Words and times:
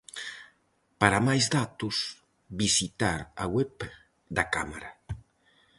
Para 1.01 1.19
máis 1.27 1.45
datos, 1.57 1.95
visitar 2.61 3.19
a 3.43 3.45
web 3.55 3.75
da 4.35 4.45
Cámara. 4.55 4.91